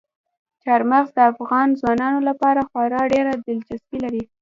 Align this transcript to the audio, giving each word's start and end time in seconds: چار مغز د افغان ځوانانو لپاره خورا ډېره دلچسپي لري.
چار 0.63 0.81
مغز 0.91 1.09
د 1.15 1.19
افغان 1.31 1.67
ځوانانو 1.79 2.19
لپاره 2.29 2.67
خورا 2.69 3.01
ډېره 3.13 3.33
دلچسپي 3.47 3.97
لري. 4.05 4.23